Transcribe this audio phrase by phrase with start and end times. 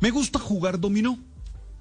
[0.00, 1.18] Me gusta jugar dominó.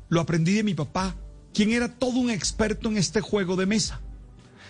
[0.09, 1.15] Lo aprendí de mi papá,
[1.53, 4.01] quien era todo un experto en este juego de mesa.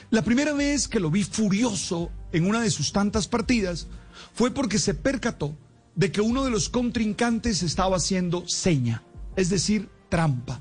[0.09, 3.87] La primera vez que lo vi furioso en una de sus tantas partidas
[4.33, 5.55] fue porque se percató
[5.95, 9.03] de que uno de los contrincantes estaba haciendo seña,
[9.35, 10.59] es decir, trampa.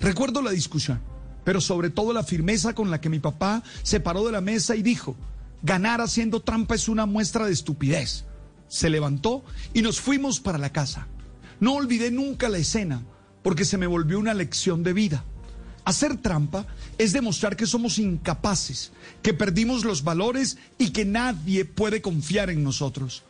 [0.00, 1.00] Recuerdo la discusión,
[1.44, 4.76] pero sobre todo la firmeza con la que mi papá se paró de la mesa
[4.76, 5.16] y dijo,
[5.62, 8.24] ganar haciendo trampa es una muestra de estupidez.
[8.68, 11.06] Se levantó y nos fuimos para la casa.
[11.60, 13.02] No olvidé nunca la escena,
[13.42, 15.24] porque se me volvió una lección de vida.
[15.84, 16.66] Hacer trampa
[16.98, 18.90] es demostrar que somos incapaces,
[19.22, 23.22] que perdimos los valores y que nadie puede confiar en nosotros.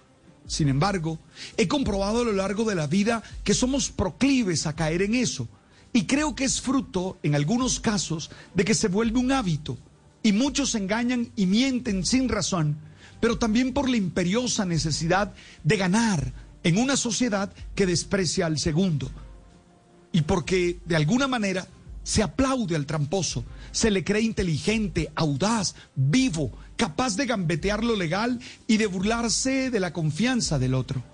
[0.46, 1.18] Sin embargo,
[1.56, 5.48] he comprobado a lo largo de la vida que somos proclives a caer en eso.
[5.92, 9.76] Y creo que es fruto, en algunos casos, de que se vuelve un hábito.
[10.22, 12.78] Y muchos engañan y mienten sin razón,
[13.20, 16.32] pero también por la imperiosa necesidad de ganar
[16.66, 19.08] en una sociedad que desprecia al segundo.
[20.10, 21.68] Y porque, de alguna manera,
[22.02, 28.40] se aplaude al tramposo, se le cree inteligente, audaz, vivo, capaz de gambetear lo legal
[28.66, 31.04] y de burlarse de la confianza del otro.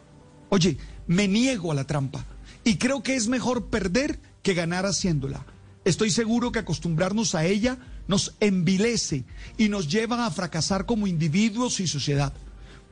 [0.48, 2.24] Oye, me niego a la trampa
[2.64, 5.44] y creo que es mejor perder que ganar haciéndola.
[5.84, 7.76] Estoy seguro que acostumbrarnos a ella
[8.08, 9.26] nos envilece
[9.58, 12.32] y nos lleva a fracasar como individuos y sociedad.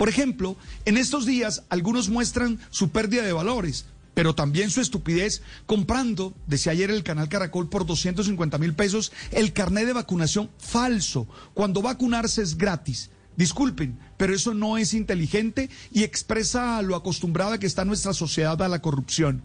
[0.01, 0.57] Por ejemplo,
[0.87, 3.85] en estos días algunos muestran su pérdida de valores,
[4.15, 9.53] pero también su estupidez comprando, decía ayer el canal Caracol, por 250 mil pesos el
[9.53, 13.11] carnet de vacunación falso, cuando vacunarse es gratis.
[13.37, 18.69] Disculpen, pero eso no es inteligente y expresa lo acostumbrada que está nuestra sociedad a
[18.69, 19.43] la corrupción.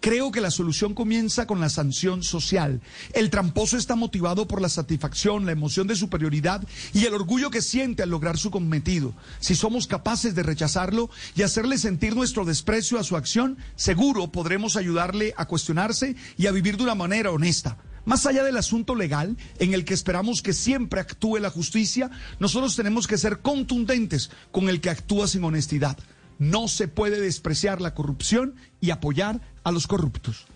[0.00, 2.80] Creo que la solución comienza con la sanción social.
[3.14, 7.62] El tramposo está motivado por la satisfacción, la emoción de superioridad y el orgullo que
[7.62, 9.14] siente al lograr su cometido.
[9.40, 14.76] Si somos capaces de rechazarlo y hacerle sentir nuestro desprecio a su acción, seguro podremos
[14.76, 17.76] ayudarle a cuestionarse y a vivir de una manera honesta.
[18.08, 22.74] Más allá del asunto legal, en el que esperamos que siempre actúe la justicia, nosotros
[22.74, 25.98] tenemos que ser contundentes con el que actúa sin honestidad.
[26.38, 30.46] No se puede despreciar la corrupción y apoyar a los corruptos.